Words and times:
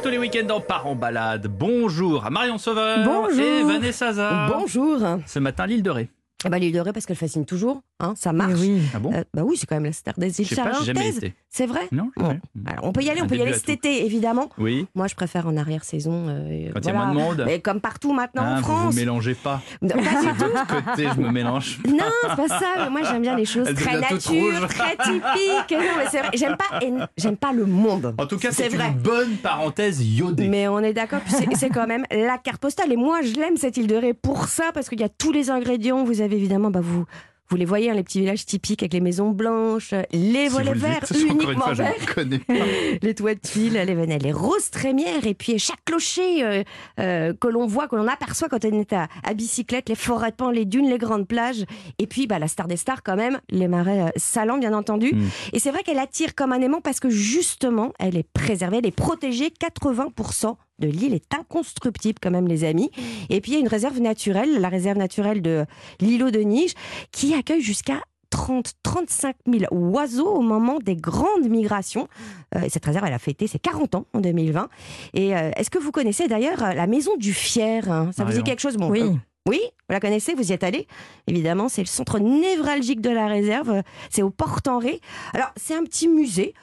Comme 0.00 0.12
tous 0.12 0.12
les 0.12 0.18
week-ends, 0.18 0.54
on 0.56 0.60
part 0.62 0.86
en 0.86 0.94
balade. 0.94 1.46
Bonjour 1.46 2.24
à 2.24 2.30
Marion 2.30 2.56
Sauveur 2.56 3.04
Bonjour. 3.04 3.38
et 3.38 3.62
Vanessa 3.64 4.08
Hazard. 4.08 4.50
Bonjour. 4.50 4.98
Ce 5.26 5.38
matin, 5.38 5.66
l'île 5.66 5.82
de 5.82 5.90
Ré. 5.90 6.08
Ah 6.42 6.48
bah, 6.48 6.58
L'île 6.58 6.72
de 6.72 6.80
Ré, 6.80 6.94
parce 6.94 7.04
qu'elle 7.04 7.16
fascine 7.18 7.44
toujours, 7.44 7.82
hein, 8.00 8.14
ça 8.16 8.32
marche. 8.32 8.58
oui. 8.58 8.80
Ah 8.94 8.98
bon? 8.98 9.12
Euh, 9.12 9.22
bah 9.34 9.42
oui, 9.44 9.56
c'est 9.56 9.66
quand 9.66 9.76
même 9.76 9.84
la 9.84 9.92
star 9.92 10.14
des 10.18 10.40
îles 10.40 10.46
Je 10.46 10.54
sais 10.54 10.62
pas, 10.62 10.72
j'ai 10.80 10.86
jamais 10.86 11.00
Charentaises. 11.12 11.30
C'est 11.48 11.66
vrai? 11.66 11.80
Non 11.92 12.10
Bon. 12.16 12.26
jamais. 12.26 12.40
Alors, 12.66 12.84
on 12.86 12.92
peut 12.92 13.02
y 13.02 13.10
aller, 13.10 13.20
Un 13.20 13.24
on 13.24 13.26
peut 13.28 13.36
y 13.36 13.42
aller 13.42 13.52
cet 13.54 13.64
tout. 13.66 13.70
été, 13.72 14.04
évidemment. 14.04 14.48
Oui. 14.58 14.86
Moi, 14.94 15.06
je 15.08 15.14
préfère 15.14 15.46
en 15.48 15.56
arrière-saison. 15.56 16.26
euh, 16.28 16.70
Quand 16.74 16.80
il 16.80 16.86
y 16.86 16.90
a 16.90 16.92
voilà. 16.92 16.92
moins 16.92 17.08
de 17.08 17.14
monde. 17.38 17.42
Mais 17.46 17.60
comme 17.60 17.80
partout 17.80 18.12
maintenant 18.12 18.42
Ah, 18.44 18.52
en 18.52 18.56
vous 18.56 18.62
France. 18.62 18.94
vous 18.94 19.00
mélangez 19.00 19.34
pas. 19.34 19.60
Non, 19.82 19.88
pas 19.90 19.96
du 19.96 20.04
C'est 20.22 20.44
tout. 20.44 20.50
votre 20.52 20.66
côté, 20.66 21.08
je 21.14 21.20
me 21.20 21.30
mélange. 21.30 21.78
Non, 21.88 22.04
c'est 22.22 22.36
pas 22.36 22.48
ça. 22.48 22.66
Mais 22.78 22.90
moi, 22.90 23.00
j'aime 23.02 23.22
bien 23.22 23.36
les 23.36 23.44
choses 23.44 23.66
Elle 23.68 23.74
très 23.74 23.98
nature, 24.00 24.68
très 24.68 24.96
typiques. 24.96 25.72
Non, 25.72 25.94
mais 25.98 26.06
c'est 26.10 26.18
vrai. 26.20 26.30
J'aime 26.34 26.56
pas, 26.56 26.78
j'aime 27.16 27.36
pas 27.36 27.52
le 27.52 27.66
monde. 27.66 28.14
En 28.18 28.26
tout 28.26 28.38
cas, 28.38 28.50
C'est 28.52 28.68
une 28.72 28.92
bonne 29.02 29.36
parenthèse 29.36 30.00
iodée. 30.02 30.48
Mais 30.48 30.68
on 30.68 30.78
est 30.80 30.92
d'accord, 30.92 31.20
c'est 31.56 31.70
quand 31.70 31.86
même 31.86 32.04
la 32.10 32.38
carte 32.38 32.60
postale. 32.60 32.92
Et 32.92 32.96
moi, 32.96 33.22
je 33.22 33.34
l'aime 33.34 33.56
cette 33.56 33.76
île 33.76 33.86
de 33.86 33.96
Ré 33.96 34.14
pour 34.14 34.46
ça, 34.46 34.70
parce 34.72 34.88
qu'il 34.88 35.00
y 35.00 35.04
a 35.04 35.08
tous 35.08 35.32
les 35.32 35.50
ingrédients. 35.50 36.04
Vous 36.04 36.20
avez 36.20 36.36
évidemment, 36.36 36.70
bah, 36.70 36.80
vous, 36.82 37.04
vous 37.50 37.56
les 37.56 37.64
voyez, 37.64 37.90
hein, 37.90 37.94
les 37.94 38.04
petits 38.04 38.20
villages 38.20 38.46
typiques 38.46 38.82
avec 38.84 38.92
les 38.92 39.00
maisons 39.00 39.30
blanches, 39.30 39.92
les 40.12 40.48
Si 40.48 40.54
volets 40.54 40.72
le 40.72 40.78
verts 40.78 41.00
dites, 41.10 41.20
uniquement 41.20 41.60
fois, 41.60 41.74
verts, 41.74 41.94
les 43.02 43.14
toits 43.14 43.34
de 43.34 43.40
tuiles, 43.40 43.72
les 43.72 43.94
venelles, 43.94 44.22
les 44.22 44.32
roses 44.32 44.70
trémières, 44.70 45.26
et 45.26 45.34
puis 45.34 45.58
chaque 45.58 45.84
clocher 45.84 46.44
euh, 46.44 46.62
euh, 47.00 47.34
que 47.34 47.48
l'on 47.48 47.66
voit, 47.66 47.88
que 47.88 47.96
l'on 47.96 48.06
aperçoit 48.06 48.48
quand 48.48 48.64
on 48.64 48.72
est 48.72 48.92
à, 48.92 49.08
à 49.24 49.34
bicyclette, 49.34 49.88
les 49.88 49.96
forêts 49.96 50.30
de 50.30 50.36
pans, 50.36 50.50
les 50.50 50.64
dunes, 50.64 50.88
les 50.88 50.98
grandes 50.98 51.26
plages, 51.26 51.64
et 51.98 52.06
puis 52.06 52.28
bah, 52.28 52.38
la 52.38 52.46
star 52.46 52.68
des 52.68 52.76
stars 52.76 53.02
quand 53.02 53.16
même, 53.16 53.40
les 53.50 53.66
marais 53.66 54.00
euh, 54.00 54.08
salants 54.14 54.58
bien 54.58 54.72
entendu. 54.72 55.12
Mm. 55.12 55.28
Et 55.52 55.58
c'est 55.58 55.72
vrai 55.72 55.82
qu'elle 55.82 55.98
attire 55.98 56.36
comme 56.36 56.52
un 56.52 56.60
aimant 56.60 56.80
parce 56.80 57.00
que 57.00 57.10
justement, 57.10 57.92
elle 57.98 58.16
est 58.16 58.28
préservée, 58.32 58.78
elle 58.78 58.86
est 58.86 58.92
protégée. 58.92 59.52
80% 59.60 60.54
de 60.80 60.88
l'île 60.88 61.14
est 61.14 61.32
inconstructible 61.34 62.18
quand 62.22 62.30
même, 62.30 62.48
les 62.48 62.64
amis. 62.64 62.90
Et 63.28 63.40
puis 63.40 63.52
il 63.52 63.54
y 63.54 63.56
a 63.58 63.60
une 63.60 63.68
réserve 63.68 64.00
naturelle, 64.00 64.60
la 64.60 64.68
réserve 64.68 64.98
naturelle 64.98 65.42
de 65.42 65.64
l'îlot 66.00 66.30
de 66.30 66.40
Nige, 66.40 66.72
qui 67.12 67.34
accueille 67.34 67.60
jusqu'à 67.62 68.00
30, 68.30 68.74
35 68.84 69.34
000 69.50 69.64
oiseaux 69.74 70.28
au 70.28 70.40
moment 70.40 70.78
des 70.78 70.94
grandes 70.94 71.48
migrations. 71.48 72.06
Euh, 72.54 72.60
cette 72.68 72.84
réserve, 72.84 73.04
elle 73.06 73.12
a 73.12 73.18
fêté 73.18 73.48
ses 73.48 73.58
40 73.58 73.96
ans 73.96 74.06
en 74.12 74.20
2020. 74.20 74.68
Et 75.14 75.36
euh, 75.36 75.50
est-ce 75.56 75.68
que 75.68 75.78
vous 75.78 75.90
connaissez 75.90 76.28
d'ailleurs 76.28 76.60
la 76.60 76.86
maison 76.86 77.16
du 77.16 77.32
Fier 77.32 77.90
hein? 77.90 78.10
Ça 78.16 78.24
vous 78.24 78.32
dit 78.32 78.44
quelque 78.44 78.60
chose? 78.60 78.76
Bon, 78.76 78.88
Oui. 78.88 79.00
euh, 79.02 79.14
oui, 79.48 79.58
vous 79.88 79.92
la 79.94 80.00
connaissez, 80.00 80.34
vous 80.34 80.50
y 80.50 80.52
êtes 80.52 80.62
allé 80.64 80.86
Évidemment, 81.26 81.68
c'est 81.68 81.80
le 81.80 81.86
centre 81.86 82.18
névralgique 82.18 83.00
de 83.00 83.08
la 83.10 83.26
réserve. 83.26 83.82
C'est 84.10 84.22
au 84.22 84.30
Port-en-Ré. 84.30 85.00
Alors, 85.32 85.48
c'est 85.56 85.74
un 85.74 85.82
petit 85.82 86.08
musée, 86.08 86.54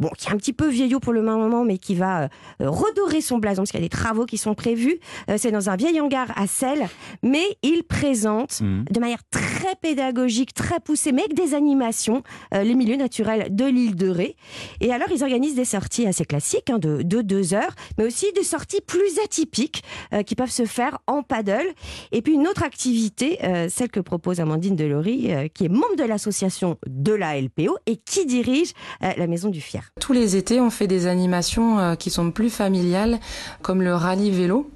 bon, 0.00 0.08
qui 0.18 0.28
est 0.28 0.32
un 0.32 0.36
petit 0.36 0.52
peu 0.52 0.68
vieillot 0.68 0.98
pour 0.98 1.12
le 1.12 1.22
moment, 1.22 1.64
mais 1.64 1.78
qui 1.78 1.94
va 1.94 2.24
euh, 2.24 2.28
redorer 2.60 3.20
son 3.20 3.38
blason, 3.38 3.62
parce 3.62 3.70
qu'il 3.70 3.80
y 3.80 3.82
a 3.84 3.86
des 3.86 3.88
travaux 3.88 4.26
qui 4.26 4.36
sont 4.36 4.54
prévus. 4.54 4.98
Euh, 5.30 5.36
c'est 5.38 5.52
dans 5.52 5.70
un 5.70 5.76
vieil 5.76 6.00
hangar 6.00 6.32
à 6.36 6.46
Celle, 6.46 6.88
mais 7.22 7.44
il 7.62 7.84
présente 7.84 8.60
Mhm. 8.60 8.84
de 8.90 9.00
manière 9.00 9.22
très 9.30 9.74
pédagogique, 9.80 10.52
très 10.54 10.80
poussée, 10.80 11.12
mais 11.12 11.22
avec 11.22 11.34
des 11.34 11.54
animations, 11.54 12.22
euh, 12.52 12.62
les 12.64 12.74
milieux 12.74 12.96
naturels 12.96 13.54
de 13.54 13.64
l'île 13.64 13.94
de 13.96 14.08
Ré. 14.08 14.36
Et 14.80 14.92
alors, 14.92 15.08
ils 15.12 15.22
organisent 15.22 15.54
des 15.54 15.64
sorties 15.64 16.06
assez 16.06 16.24
classiques, 16.24 16.68
hein, 16.68 16.78
de, 16.78 17.02
de 17.02 17.22
deux 17.22 17.54
heures, 17.54 17.74
mais 17.96 18.04
aussi 18.04 18.26
des 18.34 18.42
sorties 18.42 18.80
plus 18.80 19.18
atypiques 19.24 19.82
qui 20.26 20.34
peuvent 20.34 20.50
se 20.50 20.64
faire 20.64 20.98
en 21.06 21.22
paddle. 21.22 21.66
Et 22.12 22.22
puis 22.22 22.33
une 22.34 22.48
autre 22.48 22.64
activité, 22.64 23.38
euh, 23.44 23.68
celle 23.70 23.90
que 23.90 24.00
propose 24.00 24.40
Amandine 24.40 24.74
Delory, 24.74 25.32
euh, 25.32 25.48
qui 25.48 25.66
est 25.66 25.68
membre 25.68 25.94
de 25.96 26.02
l'association 26.02 26.76
de 26.86 27.12
la 27.12 27.40
LPO 27.40 27.78
et 27.86 27.96
qui 27.96 28.26
dirige 28.26 28.72
euh, 29.02 29.12
la 29.16 29.28
Maison 29.28 29.50
du 29.50 29.60
Fier. 29.60 29.88
Tous 30.00 30.12
les 30.12 30.34
étés, 30.34 30.60
on 30.60 30.70
fait 30.70 30.88
des 30.88 31.06
animations 31.06 31.94
qui 31.96 32.10
sont 32.10 32.32
plus 32.32 32.50
familiales, 32.50 33.20
comme 33.62 33.82
le 33.82 33.94
rallye 33.94 34.30
vélo, 34.30 34.68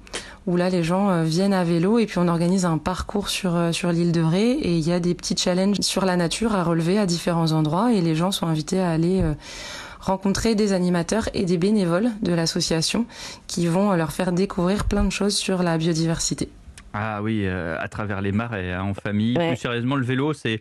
où 0.47 0.55
là, 0.55 0.69
les 0.69 0.83
gens 0.83 1.23
viennent 1.23 1.53
à 1.53 1.63
vélo 1.63 1.99
et 1.99 2.05
puis 2.05 2.17
on 2.17 2.27
organise 2.27 2.65
un 2.65 2.77
parcours 2.77 3.29
sur, 3.29 3.73
sur 3.73 3.91
l'île 3.91 4.11
de 4.11 4.21
Ré 4.21 4.51
et 4.51 4.77
il 4.77 4.87
y 4.87 4.93
a 4.93 4.99
des 4.99 5.13
petits 5.13 5.35
challenges 5.37 5.77
sur 5.81 6.05
la 6.05 6.15
nature 6.15 6.55
à 6.55 6.63
relever 6.63 6.97
à 6.97 7.05
différents 7.05 7.51
endroits 7.51 7.91
et 7.91 8.01
les 8.01 8.15
gens 8.15 8.31
sont 8.31 8.47
invités 8.47 8.79
à 8.79 8.89
aller 8.89 9.21
rencontrer 9.99 10.55
des 10.55 10.71
animateurs 10.71 11.29
et 11.33 11.43
des 11.43 11.57
bénévoles 11.57 12.11
de 12.21 12.33
l'association 12.33 13.05
qui 13.47 13.67
vont 13.67 13.91
leur 13.93 14.11
faire 14.11 14.31
découvrir 14.31 14.85
plein 14.85 15.03
de 15.03 15.11
choses 15.11 15.35
sur 15.35 15.61
la 15.61 15.77
biodiversité. 15.77 16.49
Ah 16.93 17.21
oui, 17.21 17.43
euh, 17.45 17.77
à 17.79 17.87
travers 17.87 18.21
les 18.21 18.31
marais, 18.31 18.73
hein, 18.73 18.83
en 18.83 18.93
famille. 18.93 19.37
Ouais. 19.37 19.49
Plus 19.49 19.57
sérieusement, 19.57 19.95
le 19.95 20.05
vélo, 20.05 20.33
c'est. 20.33 20.59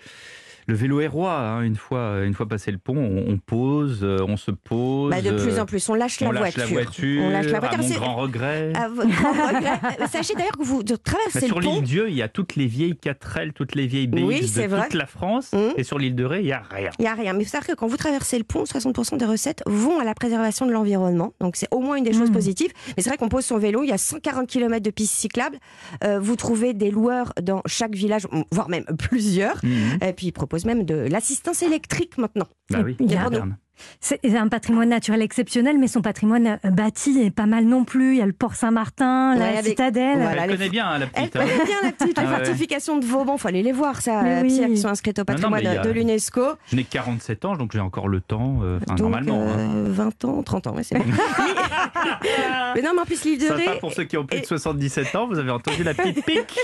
Le 0.69 0.75
vélo 0.75 1.01
est 1.01 1.06
roi. 1.09 1.33
hein. 1.33 1.62
Une 1.62 1.77
fois, 1.77 2.21
une 2.25 2.34
fois 2.34 2.47
passé 2.47 2.71
le 2.71 2.79
pont, 2.79 2.97
on, 2.97 3.33
on 3.33 3.39
pose, 3.39 4.01
euh, 4.03 4.19
on 4.29 4.37
se 4.37 4.51
pose. 4.51 5.11
Bah, 5.11 5.21
de 5.23 5.31
plus 5.31 5.55
euh, 5.59 5.62
en 5.62 5.67
plus, 5.67 5.89
on 5.89 5.95
lâche, 5.95 6.19
on 6.23 6.31
la, 6.31 6.41
lâche 6.43 6.55
voiture. 6.56 6.77
la 6.77 6.83
voiture. 6.83 7.23
On 7.25 7.31
lâche 7.31 7.47
la 7.47 7.56
À 7.56 7.61
voiture. 7.61 7.79
mon 7.79 7.89
C'est- 7.89 7.95
grand 7.95 8.17
regret. 8.17 8.73
à 8.77 8.89
votre 8.89 9.09
grand 9.11 9.33
regret. 9.33 9.81
Euh, 10.01 10.06
Sachez 10.12 10.34
d'ailleurs 10.34 10.56
que 10.59 10.62
vous 10.62 10.83
Bah, 10.84 10.95
traversez 11.03 11.47
sur 11.47 11.59
le 11.59 11.65
pont. 11.67 11.75
l'île 11.77 11.83
Dieu, 11.84 12.09
il 12.11 12.15
y 12.15 12.23
a 12.23 12.29
toutes 12.29 12.55
les 12.56 12.67
vieilles 12.67 12.95
4L, 12.95 13.53
toutes 13.53 13.75
les 13.75 13.87
vieilles 13.87 14.06
BX 14.06 14.23
Oui, 14.25 14.41
de 14.43 14.67
vrai. 14.67 14.83
toute 14.84 14.95
la 14.95 15.06
France. 15.06 15.51
Hum. 15.55 15.73
Et 15.77 15.83
sur 15.84 15.99
l'île 15.99 16.15
de 16.15 16.25
Ré, 16.25 16.41
il 16.41 16.45
n'y 16.47 16.53
a 16.53 16.62
rien. 16.71 16.91
Il 16.99 17.03
n'y 17.03 17.09
a 17.09 17.15
rien. 17.15 17.33
Mais 17.33 17.43
il 17.43 17.45
faut 17.47 17.50
savoir 17.53 17.67
que 17.67 17.73
quand 17.75 17.87
vous 17.87 17.97
traversez 17.97 18.37
le 18.39 18.45
pont, 18.45 18.65
60% 18.65 19.17
des 19.17 19.25
recettes 19.25 19.62
vont 19.67 19.99
à 19.99 20.05
la 20.05 20.15
préservation 20.15 20.67
de 20.67 20.73
l'environnement. 20.73 21.33
Donc 21.41 21.56
c'est 21.56 21.69
au 21.71 21.81
moins 21.81 21.97
une 21.97 22.05
des 22.05 22.12
choses 22.12 22.29
Mmh. 22.31 22.35
positives. 22.35 22.73
Mais 22.97 23.03
c'est 23.03 23.09
vrai 23.09 23.17
qu'on 23.17 23.29
pose 23.31 23.45
son 23.47 23.56
vélo, 23.59 23.83
il 23.83 23.89
y 23.89 23.93
a 23.93 23.99
140 23.99 24.47
km 24.47 24.83
de 24.83 24.91
pistes 24.91 25.15
cyclables. 25.15 25.59
Euh, 26.05 26.21
vous 26.21 26.37
trouvez 26.37 26.75
des 26.75 26.91
loueurs 26.91 27.33
dans 27.43 27.62
chaque 27.67 27.95
village, 27.95 28.27
voire 28.53 28.69
même 28.69 28.85
plusieurs. 28.99 29.56
Mhm. 29.65 29.99
Et 30.06 30.12
puis 30.12 30.27
ils 30.27 30.33
proposent 30.33 30.58
même 30.67 30.85
de 30.85 30.95
l'assistance 30.95 31.63
électrique 31.63 32.19
maintenant. 32.19 32.47
Bah 32.71 32.81
oui, 32.85 32.97
Il 33.01 33.11
y 33.11 33.17
a- 33.17 33.25
moderne. 33.25 33.59
C'est 34.00 34.21
un 34.37 34.49
patrimoine 34.49 34.89
naturel 34.89 35.22
exceptionnel, 35.22 35.78
mais 35.78 35.89
son 35.89 36.00
patrimoine 36.03 36.59
euh, 36.65 36.71
bâti 36.71 37.21
est 37.21 37.31
pas 37.31 37.47
mal 37.47 37.65
non 37.65 37.84
plus. 37.84 38.15
Il 38.15 38.19
y 38.19 38.22
a 38.22 38.27
le 38.27 38.33
port 38.33 38.55
Saint-Martin, 38.55 39.33
Ouais, 39.34 39.39
la 39.39 39.47
avec- 39.59 39.65
citadelle. 39.66 40.19
Voilà, 40.19 40.44
Elle 40.44 40.50
les- 40.50 40.56
connaît 40.56 40.69
bien, 40.69 40.87
hein, 40.87 40.99
la 40.99 41.06
Elle 41.15 41.28
petite. 41.28 41.37
hein. 41.37 41.41
connaît 41.41 41.65
bien 41.65 41.77
la 41.83 41.93
petite, 41.93 42.19
les 42.19 42.25
Ah 42.27 42.31
ouais. 42.31 42.37
fortifications 42.44 42.97
de 42.99 43.05
Vauban. 43.05 43.37
Faut 43.38 43.49
aller 43.49 43.62
les 43.62 43.72
voir, 43.72 44.00
ça, 44.00 44.22
Mais 44.22 44.37
euh, 44.37 44.43
oui. 44.43 44.49
Pierre, 44.56 44.69
qui 44.69 44.77
sont 44.78 44.88
inscrites 44.88 45.19
au 45.19 45.22
Non, 45.22 45.34
non, 45.34 45.50
patrimoine 45.50 45.61
il 45.62 45.78
a- 45.78 45.83
de 45.83 45.91
l'UNESCO. 45.91 46.43
Je 46.71 46.77
n'ai 46.77 46.84
que 46.84 46.91
47 46.91 47.44
ans, 47.44 47.56
donc 47.56 47.72
j'ai 47.72 47.81
encore 47.81 48.09
le 48.09 48.21
temps, 48.21 48.59
euh, 48.62 48.78
Donc, 48.87 48.99
normalement. 49.00 49.43
hein. 49.43 49.56
euh, 49.59 49.87
20 49.88 50.25
ans, 50.25 50.43
30 50.43 50.67
ans, 50.69 50.75
ouais, 50.75 50.83
c'est 50.83 50.99
bon. 50.99 51.05
mais 52.75 52.83
non, 52.83 52.91
mais 52.94 53.00
en 53.03 53.05
plus, 53.05 53.25
l'île 53.25 53.38
de 53.38 53.47
Sympa 53.47 53.72
Ré. 53.72 53.78
pour 53.81 53.93
ceux 53.93 54.05
qui 54.05 54.17
ont 54.17 54.25
plus 54.27 54.38
de 54.38 54.44
et- 54.44 54.47
77 54.47 55.15
ans, 55.17 55.27
vous 55.28 55.38
avez 55.38 55.50
entendu 55.50 55.83
la 55.84 55.94
petite 55.94 56.25
pique. 56.25 56.59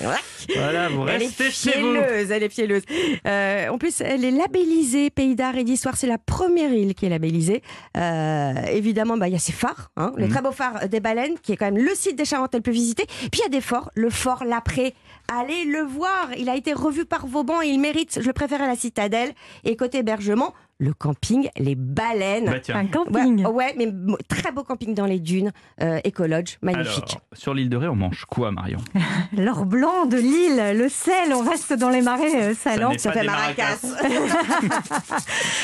Voilà, 0.56 0.88
vous 0.88 1.02
Elle 1.08 1.22
est 1.22 1.26
restez 1.26 1.50
chez 1.50 1.78
vous. 1.80 1.92
fielleuse, 1.94 2.30
elle 2.30 2.42
est 2.42 2.48
fielleuse. 2.48 2.82
Euh, 3.26 3.68
en 3.68 3.78
plus, 3.78 4.00
elle 4.00 4.24
est 4.24 4.30
labellisée 4.30 5.10
Pays 5.10 5.34
d'art 5.34 5.56
et 5.56 5.64
d'histoire. 5.64 5.96
C'est 5.96 6.06
la 6.06 6.18
première 6.48 6.72
île 6.72 6.94
qui 6.94 7.06
est 7.06 7.08
labellisée. 7.10 7.62
Euh, 7.96 8.54
évidemment, 8.72 9.16
bah, 9.16 9.28
il 9.28 9.32
y 9.32 9.36
a 9.36 9.38
ces 9.38 9.52
phares, 9.52 9.90
hein, 9.96 10.12
le 10.16 10.24
Mhm. 10.26 10.30
très 10.32 10.42
beau 10.42 10.52
phare 10.52 10.88
des 10.88 11.00
Baleines, 11.00 11.34
qui 11.42 11.52
est 11.52 11.56
quand 11.56 11.66
même 11.70 11.76
le 11.82 11.94
site 11.94 12.16
des 12.16 12.24
Charentes 12.24 12.54
le 12.54 12.60
plus 12.62 12.72
visité. 12.72 13.04
Puis 13.06 13.40
il 13.40 13.40
y 13.40 13.44
a 13.46 13.48
des 13.50 13.60
forts, 13.60 13.90
le 13.94 14.08
fort 14.10 14.44
Lapré. 14.44 14.94
Allez 15.30 15.64
le 15.64 15.82
voir. 15.82 16.30
Il 16.38 16.48
a 16.48 16.56
été 16.56 16.72
revu 16.72 17.04
par 17.04 17.26
Vauban 17.26 17.60
et 17.60 17.66
il 17.68 17.78
mérite. 17.78 18.18
Je 18.22 18.26
le 18.26 18.32
préfère 18.32 18.62
à 18.62 18.66
la 18.66 18.76
citadelle. 18.76 19.32
Et 19.64 19.76
côté 19.76 19.98
hébergement, 19.98 20.54
le 20.78 20.92
camping 20.92 21.48
Les 21.56 21.74
Baleines. 21.74 22.46
Bah. 22.46 22.74
Un 22.74 22.86
camping. 22.86 23.44
Ouais, 23.46 23.50
ouais, 23.50 23.74
mais 23.76 23.92
très 24.28 24.52
beau 24.52 24.62
camping 24.62 24.94
dans 24.94 25.06
les 25.06 25.18
dunes, 25.18 25.52
euh, 25.82 25.98
écolodge, 26.04 26.56
magnifique. 26.62 27.10
Alors, 27.10 27.22
sur 27.32 27.54
l'île 27.54 27.68
de 27.68 27.76
Ré, 27.76 27.88
on 27.88 27.96
mange 27.96 28.24
quoi, 28.26 28.52
Marion? 28.52 28.78
L'or 29.36 29.66
blanc 29.66 30.06
de 30.06 30.16
l'île, 30.16 30.78
le 30.78 30.88
sel, 30.88 31.34
on 31.34 31.42
reste 31.42 31.72
dans 31.72 31.90
les 31.90 32.00
marais 32.00 32.50
euh, 32.50 32.54
salants. 32.54 32.92
n'est 32.92 32.98
Ça 32.98 33.10
pas 33.10 33.18
fait 33.18 33.20
des 33.22 33.26
maracas. 33.26 33.78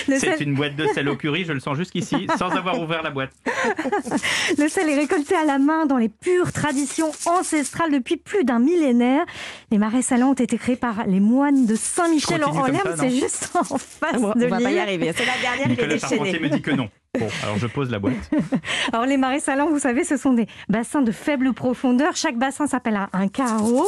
C'est 0.18 0.40
une 0.40 0.54
boîte 0.54 0.74
de 0.76 0.86
sel 0.88 1.08
au 1.08 1.16
curry, 1.16 1.44
je 1.44 1.52
le 1.52 1.60
sens 1.60 1.76
jusqu'ici, 1.76 2.26
sans 2.36 2.50
avoir 2.50 2.80
ouvert 2.80 3.02
la 3.02 3.10
boîte. 3.10 3.30
le 4.58 4.68
sel 4.68 4.88
est 4.88 4.96
récolté 4.96 5.36
à 5.36 5.44
la 5.44 5.58
main 5.58 5.86
dans 5.86 5.96
les 5.96 6.08
pures 6.08 6.52
traditions 6.52 7.12
ancestrales 7.26 7.92
depuis 7.92 8.16
plus 8.16 8.44
d'un 8.44 8.58
millénaire. 8.58 9.24
Les 9.70 9.78
marais 9.78 10.02
salants 10.02 10.30
ont 10.30 10.34
été 10.34 10.58
créés 10.58 10.76
par 10.76 11.06
les 11.06 11.20
moines 11.20 11.66
de 11.66 11.76
Saint-Michel 11.76 12.44
en 12.44 12.52
ça, 12.52 12.96
c'est 12.96 13.10
juste 13.10 13.50
en 13.54 13.64
face 13.64 14.10
Ah, 14.12 14.16
on 14.18 14.38
de 14.38 14.46
va 14.46 14.58
pas 14.60 14.70
y 14.70 14.74
l'île. 14.74 15.03
C'est 15.12 15.26
la 15.26 15.38
dernière, 15.40 15.68
Nicolas 15.68 15.94
déchaîné. 15.94 16.38
me 16.38 16.48
dit 16.48 16.62
que 16.62 16.70
non. 16.70 16.88
Bon, 17.18 17.28
alors 17.44 17.58
je 17.58 17.68
pose 17.68 17.90
la 17.90 18.00
boîte. 18.00 18.14
Alors 18.92 19.06
les 19.06 19.16
marais 19.16 19.38
salants, 19.38 19.68
vous 19.68 19.78
savez, 19.78 20.02
ce 20.02 20.16
sont 20.16 20.32
des 20.32 20.46
bassins 20.68 21.00
de 21.00 21.12
faible 21.12 21.52
profondeur. 21.52 22.16
Chaque 22.16 22.36
bassin 22.36 22.66
s'appelle 22.66 22.98
un, 23.12 23.28
carreau, 23.28 23.86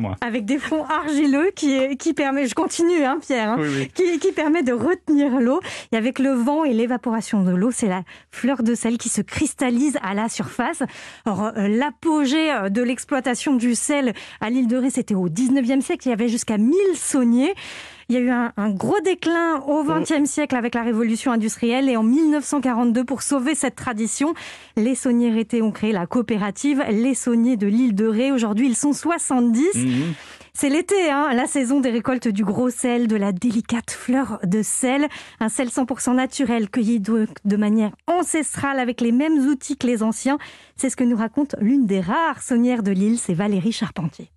moi. 0.00 0.16
avec 0.20 0.44
des 0.44 0.58
fonds 0.58 0.84
argileux 0.84 1.50
qui, 1.56 1.96
qui 1.96 2.12
permet, 2.12 2.46
je 2.46 2.54
continue, 2.54 3.04
hein, 3.04 3.18
Pierre, 3.22 3.52
hein, 3.52 3.56
Oui, 3.58 3.68
oui. 3.74 3.90
qui, 3.94 4.18
qui 4.18 4.32
permet 4.32 4.62
de 4.62 4.74
retenir 4.74 5.40
l'eau. 5.40 5.60
Et 5.92 5.96
avec 5.96 6.18
le 6.18 6.32
vent 6.32 6.64
et 6.64 6.74
l'évaporation 6.74 7.42
de 7.42 7.52
l'eau, 7.52 7.70
c'est 7.70 7.88
la 7.88 8.02
fleur 8.30 8.62
de 8.62 8.74
sel 8.74 8.98
qui 8.98 9.08
se 9.08 9.22
cristallise 9.22 9.98
à 10.02 10.12
la 10.12 10.28
surface. 10.28 10.82
Alors 11.24 11.52
euh, 11.56 11.68
l'apogée 11.68 12.52
euh, 12.52 12.68
de 12.68 12.82
l'exploitation 12.82 13.54
du 13.56 13.74
sel 13.74 14.12
à 14.42 14.50
l'île 14.50 14.66
de 14.66 14.76
Ré, 14.76 14.90
c'était 14.90 15.14
au 15.14 15.30
19e 15.30 15.80
siècle. 15.80 16.06
Il 16.06 16.10
y 16.10 16.12
avait 16.12 16.28
jusqu'à 16.28 16.58
1000 16.58 16.74
sauniers. 16.96 17.54
Il 18.08 18.14
y 18.14 18.18
a 18.18 18.20
eu 18.20 18.30
un, 18.30 18.52
un 18.56 18.70
gros 18.70 19.00
déclin 19.04 19.60
au 19.66 19.84
XXe 19.84 20.28
siècle 20.28 20.56
avec 20.56 20.74
la 20.74 20.82
révolution 20.82 21.32
industrielle 21.32 21.88
et 21.88 21.96
en 21.96 22.02
1942, 22.02 23.04
pour 23.04 23.22
sauver 23.22 23.54
cette 23.54 23.76
tradition, 23.76 24.34
les 24.76 24.94
sauniers 24.94 25.30
rétés 25.30 25.62
ont 25.62 25.72
créé 25.72 25.92
la 25.92 26.06
coopérative 26.06 26.82
Les 26.90 27.14
Sauniers 27.14 27.56
de 27.56 27.66
l'île 27.66 27.94
de 27.94 28.06
Ré. 28.06 28.32
Aujourd'hui, 28.32 28.68
ils 28.68 28.76
sont 28.76 28.92
70. 28.92 29.74
Mhm. 29.74 30.14
C'est 30.54 30.68
l'été, 30.68 31.10
hein, 31.10 31.32
la 31.32 31.46
saison 31.46 31.80
des 31.80 31.90
récoltes 31.90 32.28
du 32.28 32.44
gros 32.44 32.68
sel, 32.68 33.08
de 33.08 33.16
la 33.16 33.32
délicate 33.32 33.90
fleur 33.90 34.38
de 34.44 34.62
sel, 34.62 35.08
un 35.40 35.48
sel 35.48 35.68
100% 35.68 36.14
naturel 36.14 36.68
cueilli 36.68 37.00
de, 37.00 37.26
de 37.46 37.56
manière 37.56 37.92
ancestrale 38.06 38.78
avec 38.78 39.00
les 39.00 39.12
mêmes 39.12 39.38
outils 39.48 39.78
que 39.78 39.86
les 39.86 40.02
anciens. 40.02 40.36
C'est 40.76 40.90
ce 40.90 40.96
que 40.96 41.04
nous 41.04 41.16
raconte 41.16 41.56
l'une 41.58 41.86
des 41.86 42.00
rares 42.00 42.42
saunières 42.42 42.82
de 42.82 42.90
l'île, 42.90 43.18
c'est 43.18 43.32
Valérie 43.32 43.72
Charpentier. 43.72 44.30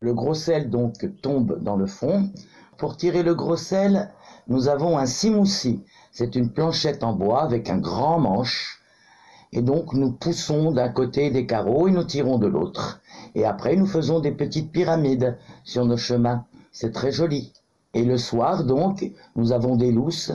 Le 0.00 0.14
gros 0.14 0.34
sel 0.34 0.68
donc 0.68 0.94
tombe 1.22 1.62
dans 1.62 1.76
le 1.76 1.86
fond. 1.86 2.28
Pour 2.78 2.98
tirer 2.98 3.22
le 3.22 3.34
gros 3.34 3.56
sel, 3.56 4.10
nous 4.48 4.68
avons 4.68 4.98
un 4.98 5.06
simoussi. 5.06 5.82
C'est 6.12 6.36
une 6.36 6.50
planchette 6.50 7.02
en 7.04 7.14
bois 7.14 7.42
avec 7.42 7.70
un 7.70 7.78
grand 7.78 8.18
manche. 8.18 8.82
Et 9.52 9.62
donc 9.62 9.94
nous 9.94 10.12
poussons 10.12 10.72
d'un 10.72 10.90
côté 10.90 11.30
des 11.30 11.46
carreaux 11.46 11.88
et 11.88 11.90
nous 11.90 12.04
tirons 12.04 12.38
de 12.38 12.46
l'autre. 12.46 13.00
Et 13.34 13.46
après 13.46 13.76
nous 13.76 13.86
faisons 13.86 14.20
des 14.20 14.32
petites 14.32 14.72
pyramides 14.72 15.38
sur 15.64 15.86
nos 15.86 15.96
chemins. 15.96 16.44
C'est 16.70 16.92
très 16.92 17.12
joli. 17.12 17.54
Et 17.94 18.04
le 18.04 18.18
soir 18.18 18.64
donc, 18.64 19.10
nous 19.36 19.52
avons 19.52 19.76
des 19.76 19.90
lousses. 19.90 20.32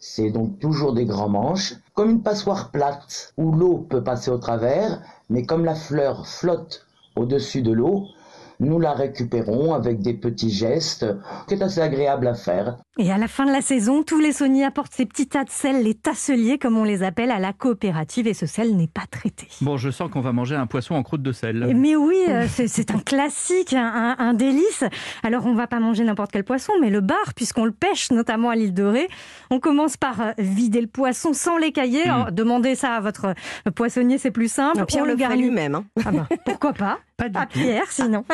C'est 0.00 0.30
donc 0.30 0.58
toujours 0.58 0.94
des 0.94 1.04
grands 1.04 1.28
manches, 1.28 1.74
comme 1.94 2.10
une 2.10 2.22
passoire 2.22 2.72
plate 2.72 3.32
où 3.36 3.52
l'eau 3.52 3.86
peut 3.88 4.02
passer 4.02 4.32
au 4.32 4.38
travers, 4.38 5.00
mais 5.30 5.44
comme 5.44 5.64
la 5.64 5.76
fleur 5.76 6.26
flotte 6.26 6.84
au-dessus 7.14 7.62
de 7.62 7.70
l'eau, 7.70 8.08
nous 8.60 8.78
la 8.78 8.92
récupérons 8.92 9.74
avec 9.74 10.00
des 10.00 10.14
petits 10.14 10.50
gestes 10.50 11.06
qui 11.48 11.54
est 11.54 11.62
assez 11.62 11.80
agréable 11.80 12.26
à 12.26 12.34
faire. 12.34 12.76
Et 12.98 13.10
à 13.10 13.18
la 13.18 13.26
fin 13.26 13.44
de 13.44 13.50
la 13.50 13.60
saison, 13.60 14.02
tous 14.04 14.20
les 14.20 14.32
sauniers 14.32 14.64
apportent 14.64 14.92
ces 14.94 15.04
petits 15.06 15.26
tas 15.26 15.42
de 15.44 15.50
sel, 15.50 15.82
les 15.82 15.94
tasseliers 15.94 16.58
comme 16.58 16.76
on 16.76 16.84
les 16.84 17.02
appelle, 17.02 17.30
à 17.32 17.40
la 17.40 17.52
coopérative 17.52 18.28
et 18.28 18.34
ce 18.34 18.46
sel 18.46 18.76
n'est 18.76 18.86
pas 18.86 19.02
traité. 19.10 19.48
Bon, 19.62 19.76
je 19.76 19.90
sens 19.90 20.10
qu'on 20.10 20.20
va 20.20 20.32
manger 20.32 20.54
un 20.54 20.66
poisson 20.66 20.94
en 20.94 21.02
croûte 21.02 21.22
de 21.22 21.32
sel. 21.32 21.74
Mais 21.74 21.96
oui, 21.96 22.16
euh, 22.28 22.46
c'est 22.48 22.90
un 22.92 22.98
classique, 22.98 23.74
un, 23.74 24.34
délice. 24.34 24.84
Alors 25.22 25.46
on 25.46 25.54
va 25.54 25.66
pas 25.66 25.80
manger 25.80 26.04
n'importe 26.04 26.30
quel 26.32 26.44
poisson, 26.44 26.72
mais 26.80 26.90
le 26.90 27.00
bar, 27.00 27.34
puisqu'on 27.34 27.64
le 27.64 27.72
pêche 27.72 28.10
notamment 28.10 28.50
à 28.50 28.56
l'île 28.56 28.74
de 28.74 28.84
Ré. 28.84 29.08
On 29.50 29.58
commence 29.60 29.96
par 29.96 30.20
euh, 30.20 30.32
vider 30.38 30.80
le 30.80 30.86
poisson 30.86 31.32
sans 31.32 31.58
l'écailler. 31.58 32.04
Alors, 32.04 32.32
Demandez 32.32 32.74
ça 32.74 32.94
à 32.94 33.00
votre 33.00 33.26
euh, 33.26 33.70
poissonnier, 33.70 34.18
c'est 34.18 34.30
plus 34.30 34.50
simple. 34.52 34.78
Non, 34.78 34.84
Pierre 34.84 35.02
on 35.02 35.06
le 35.06 35.12
le 35.14 35.18
fait 35.18 35.36
lui-même. 35.36 35.74
hein. 35.74 35.84
Ah 36.04 36.12
bah, 36.12 36.28
pourquoi 36.44 36.72
pas? 36.72 36.98
Pas 37.16 37.28
du 37.28 37.38
à 37.38 37.46
tout. 37.46 37.60
Pierre, 37.60 37.90
sinon. 37.90 38.24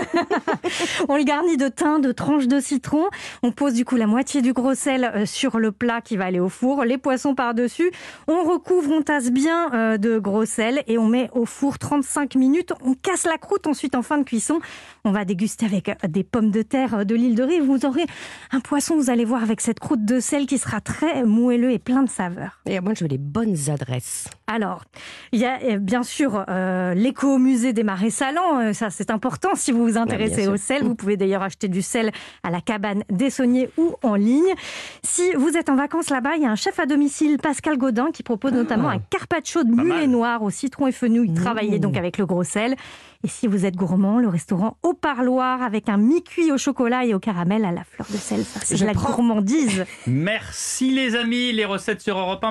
on 1.09 1.17
le 1.17 1.25
garnit 1.25 1.59
de 1.59 1.69
thym, 1.69 2.01
de 2.01 2.13
tranches 2.13 2.49
de 2.49 2.61
citron. 2.61 3.05
On 3.43 3.53
pose 3.53 3.75
du 3.75 3.85
coup 3.85 3.97
la 3.97 4.07
moitié 4.07 4.41
du 4.41 4.55
gros 4.55 4.75
sel 4.75 5.05
euh, 5.05 5.27
sur 5.27 5.59
le 5.59 5.71
plat 5.71 6.01
qui 6.01 6.17
va 6.17 6.25
aller 6.25 6.41
au 6.41 6.49
four, 6.49 6.85
les 6.85 6.97
poissons 6.97 7.35
par-dessus. 7.35 7.91
On 8.27 8.43
recouvre, 8.45 8.91
on 8.93 9.03
tasse 9.03 9.31
bien 9.31 9.73
euh, 9.75 9.99
de 9.99 10.19
gros 10.19 10.47
sel 10.47 10.83
et 10.87 10.97
on 10.97 11.07
met 11.07 11.29
au 11.33 11.45
four 11.45 11.79
35 11.79 12.37
minutes. 12.37 12.73
On 12.83 12.95
casse 12.95 13.25
la 13.25 13.37
croûte 13.37 13.67
ensuite 13.67 13.95
en 13.95 14.03
fin 14.03 14.17
de 14.17 14.25
cuisson. 14.25 14.61
On 15.05 15.13
va 15.13 15.25
déguster 15.25 15.67
avec 15.67 15.89
euh, 15.89 15.95
des 16.09 16.25
pommes 16.25 16.51
de 16.51 16.63
terre 16.63 17.05
de 17.07 17.15
l'île 17.15 17.35
de 17.35 17.43
Ré. 17.43 17.61
Vous 17.61 17.85
aurez 17.87 18.07
un 18.51 18.61
poisson, 18.61 18.97
vous 18.97 19.11
allez 19.11 19.25
voir, 19.25 19.43
avec 19.43 19.61
cette 19.61 19.81
croûte 19.81 20.05
de 20.05 20.21
sel 20.21 20.47
qui 20.47 20.59
sera 20.59 20.81
très 20.81 21.25
moelleux 21.25 21.71
et 21.71 21.79
plein 21.79 22.03
de 22.03 22.09
saveurs. 22.09 22.61
Et 22.67 22.81
moi, 22.81 22.93
je 22.95 23.05
veux 23.05 23.11
les 23.11 23.19
bonnes 23.19 23.57
adresses. 23.69 24.29
Alors, 24.47 24.85
il 25.33 25.41
y 25.41 25.47
a 25.47 25.59
euh, 25.63 25.79
bien 25.79 26.03
sûr 26.03 26.45
euh, 26.49 26.93
l'éco-musée 26.95 27.73
des 27.73 27.85
marais 27.85 28.11
salants, 28.11 28.70
euh, 28.71 28.73
ça 28.73 28.91
c'est 28.91 29.11
important 29.11 29.51
si 29.55 29.73
vous 29.73 29.87
vous 29.87 29.99
intéressez 29.99 30.49
au 30.49 30.57
sel. 30.57 30.83
Vous 30.83 30.95
pouvez 30.95 31.17
d'ailleurs 31.17 31.43
acheter 31.43 31.69
du 31.69 31.83
sel 31.83 32.11
à 32.43 32.51
la 32.51 32.61
cabane 32.61 33.05
des 33.11 33.31
sauniers 33.31 33.69
ou 33.77 33.95
en 34.03 34.15
ligne. 34.15 34.55
Si 35.03 35.33
vous 35.35 35.57
êtes 35.57 35.69
en 35.69 35.77
vacances 35.77 36.11
là-bas, 36.11 36.37
il 36.37 36.43
y 36.43 36.47
a 36.47 36.51
un 36.51 36.57
chef 36.57 36.79
à 36.79 36.87
domicile, 36.87 37.39
Pascal 37.39 37.77
Godin, 37.77 38.11
qui 38.13 38.23
propose 38.23 38.53
notamment 38.53 38.89
un 38.89 38.99
carpaccio 38.99 39.65
de 39.65 39.71
mulet 39.71 40.01
mal. 40.01 40.11
noir 40.11 40.43
au 40.43 40.51
citron 40.51 40.87
et 40.87 40.93
fenouil, 40.93 41.33
travaillé 41.35 41.79
donc 41.79 41.97
avec 41.97 42.19
le 42.19 42.27
gros 42.27 42.45
sel. 42.45 42.77
Et 43.23 43.29
si 43.29 43.47
vous 43.47 43.67
êtes 43.67 43.77
gourmand, 43.77 44.19
le 44.19 44.29
restaurant 44.29 44.79
au 44.83 44.95
parloir 44.95 45.61
avec 45.63 45.91
un 45.91 45.99
mi-cuit 45.99 46.53
au 46.53 46.57
chocolat 46.57 47.05
et 47.05 47.13
au 47.13 47.19
caramel 47.19 47.67
à 47.67 47.71
la 47.71 47.85
fleur 47.85 48.07
de 48.11 48.17
sel. 48.17 48.45
Ça, 48.45 48.61
c'est 48.63 48.81
de 48.81 48.87
la 48.87 48.95
prends. 48.95 49.11
gourmandise. 49.11 49.85
Merci 50.07 50.91
les 50.91 51.17
amis, 51.17 51.53
les 51.53 51.67
recettes 51.67 52.01
sur 52.01 52.19
Europe 52.19 52.43
1. 52.43 52.49